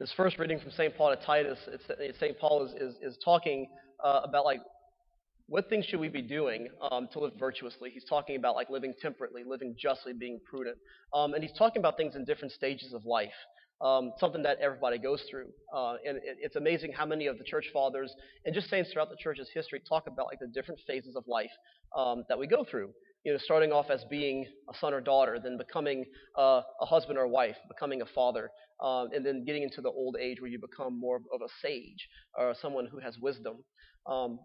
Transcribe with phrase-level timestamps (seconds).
[0.00, 0.96] This first reading from St.
[0.96, 1.58] Paul to Titus,
[2.20, 2.38] St.
[2.38, 3.68] Paul is, is, is talking
[4.04, 4.60] uh, about like
[5.48, 7.90] what things should we be doing um, to live virtuously?
[7.90, 10.76] He's talking about like living temperately, living justly, being prudent,
[11.12, 13.32] um, and he's talking about things in different stages of life.
[13.80, 17.44] Um, something that everybody goes through, uh, and it, it's amazing how many of the
[17.44, 21.16] church fathers and just saints throughout the church's history talk about like the different phases
[21.16, 21.50] of life
[21.96, 22.90] um, that we go through.
[23.28, 26.06] You know, starting off as being a son or daughter, then becoming
[26.38, 28.50] uh, a husband or wife, becoming a father,
[28.82, 32.08] um, and then getting into the old age where you become more of a sage
[32.38, 33.58] or someone who has wisdom.
[34.06, 34.38] Um,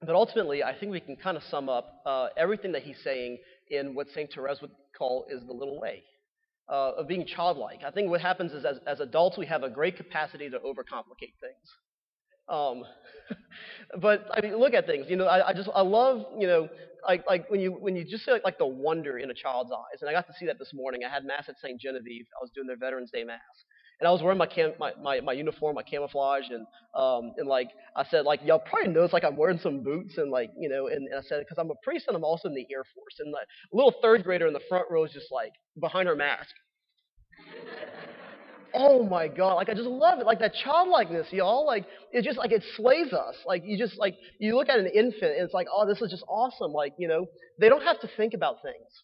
[0.00, 3.38] but ultimately, I think we can kind of sum up uh, everything that he's saying
[3.68, 4.30] in what St.
[4.32, 6.04] Therese would call is the little way
[6.68, 7.80] uh, of being childlike.
[7.84, 11.34] I think what happens is as, as adults, we have a great capacity to overcomplicate
[11.40, 11.66] things.
[12.50, 12.82] Um,
[14.00, 15.06] but I mean, look at things.
[15.08, 16.68] You know, I, I, just I love you know
[17.06, 19.70] like like when you when you just see like, like the wonder in a child's
[19.72, 20.00] eyes.
[20.00, 21.02] And I got to see that this morning.
[21.06, 21.80] I had mass at St.
[21.80, 22.26] Genevieve.
[22.36, 23.38] I was doing their Veterans Day mass,
[24.00, 27.48] and I was wearing my cam- my, my, my uniform, my camouflage, and um and
[27.48, 30.68] like I said, like y'all probably notice like I'm wearing some boots and like you
[30.68, 32.84] know, and, and I said because I'm a priest and I'm also in the Air
[32.94, 36.08] Force, and like a little third grader in the front row is just like behind
[36.08, 36.54] her mask.
[38.74, 41.66] Oh my god, like I just love it, like that childlikeness, y'all.
[41.66, 43.36] Like it just like it slays us.
[43.46, 46.10] Like you just like you look at an infant and it's like, oh, this is
[46.10, 46.72] just awesome.
[46.72, 47.26] Like you know,
[47.58, 49.02] they don't have to think about things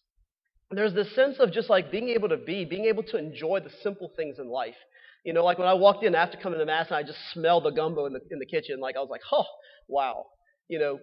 [0.71, 3.71] there's this sense of just like being able to be, being able to enjoy the
[3.83, 4.75] simple things in life.
[5.23, 7.65] You know, like when I walked in after coming to mass and I just smelled
[7.65, 9.45] the gumbo in the in the kitchen, like I was like, oh,
[9.87, 10.25] wow.
[10.67, 10.99] You know,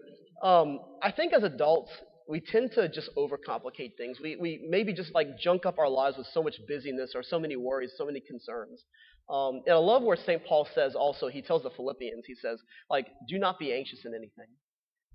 [0.47, 1.91] um, I think as adults
[2.29, 4.19] we tend to just overcomplicate things.
[4.23, 7.39] We we maybe just like junk up our lives with so much busyness or so
[7.39, 8.83] many worries, so many concerns.
[9.29, 10.45] Um, and I love where St.
[10.45, 14.15] Paul says also, he tells the Philippians, he says, like, do not be anxious in
[14.15, 14.49] anything.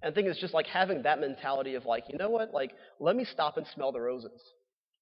[0.01, 2.71] And I think it's just like having that mentality of like, you know what, like,
[2.99, 4.41] let me stop and smell the roses,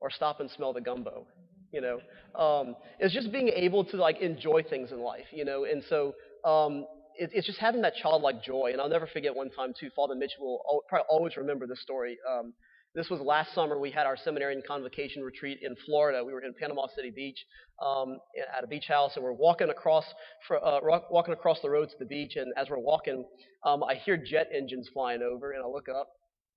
[0.01, 1.25] or stop and smell the gumbo.
[1.71, 1.99] You know,
[2.41, 5.25] um, it's just being able to like enjoy things in life.
[5.31, 6.85] You know, and so um,
[7.17, 8.69] it, it's just having that childlike joy.
[8.71, 9.89] And I'll never forget one time too.
[9.95, 12.17] Father Mitchell will probably always remember this story.
[12.29, 12.53] Um,
[12.95, 13.77] this was last summer.
[13.77, 16.23] We had our seminarian convocation retreat in Florida.
[16.23, 17.37] We were in Panama City Beach
[17.79, 18.17] um,
[18.57, 20.05] at a beach house, and we're walking across
[20.47, 20.79] for, uh,
[21.11, 22.37] walking across the road to the beach.
[22.37, 23.23] And as we're walking,
[23.63, 26.07] um, I hear jet engines flying over, and I look up,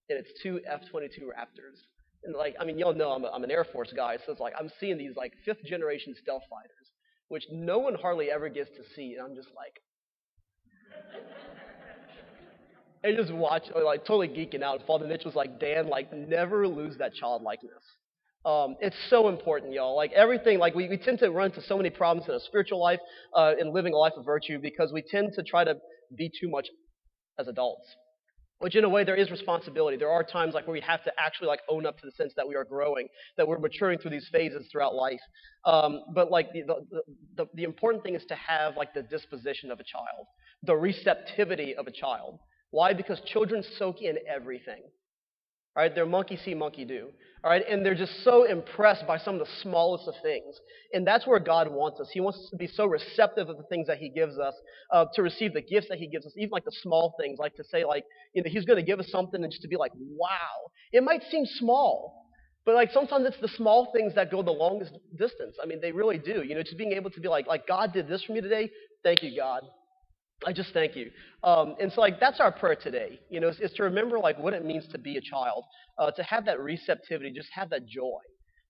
[0.09, 1.76] and it's two F-22 Raptors.
[2.25, 4.41] And like, I mean, y'all know I'm, a, I'm an Air Force guy, so it's
[4.41, 6.91] like I'm seeing these like fifth generation stealth fighters,
[7.28, 9.75] which no one hardly ever gets to see, and I'm just like,
[13.04, 14.80] and just watch, like totally geeking out.
[14.86, 17.82] Father Mitch was like, Dan, like never lose that childlikeness.
[18.44, 19.94] Um, it's so important, y'all.
[19.94, 22.80] Like everything, like we, we tend to run into so many problems in a spiritual
[22.80, 23.00] life,
[23.36, 25.74] uh, in living a life of virtue, because we tend to try to
[26.16, 26.68] be too much
[27.38, 27.86] as adults.
[28.60, 29.96] Which in a way there is responsibility.
[29.96, 32.34] There are times like where we have to actually like own up to the sense
[32.36, 33.08] that we are growing,
[33.38, 35.20] that we're maturing through these phases throughout life.
[35.64, 37.02] Um, but like the, the,
[37.36, 40.26] the, the important thing is to have like the disposition of a child,
[40.62, 42.38] the receptivity of a child.
[42.71, 42.93] Why?
[42.93, 44.82] Because children soak in everything.
[45.76, 47.09] All right, they're monkey see, monkey do.
[47.43, 50.56] All right, and they're just so impressed by some of the smallest of things.
[50.93, 52.10] And that's where God wants us.
[52.12, 54.54] He wants us to be so receptive of the things that He gives us,
[54.93, 57.54] uh, to receive the gifts that He gives us, even like the small things, like
[57.56, 58.04] to say, like,
[58.34, 60.70] you know, He's going to give us something and just to be like, wow.
[60.93, 62.26] It might seem small,
[62.66, 65.56] but like sometimes it's the small things that go the longest distance.
[65.62, 66.43] I mean, they really do.
[66.43, 68.70] You know, just being able to be like, like God did this for me today.
[69.03, 69.62] Thank you, God.
[70.46, 71.10] I just thank you.
[71.44, 73.20] Um, and so, like, that's our prayer today.
[73.28, 75.64] You know, is, is, to remember like what it means to be a child,
[75.98, 78.20] uh, to have that receptivity, just have that joy.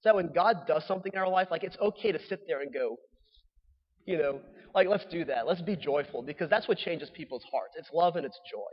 [0.02, 2.62] So that when God does something in our life, like it's okay to sit there
[2.62, 2.96] and go,
[4.06, 4.40] you know,
[4.74, 5.46] like let's do that.
[5.46, 7.74] Let's be joyful because that's what changes people's hearts.
[7.76, 8.70] It's love and it's joy.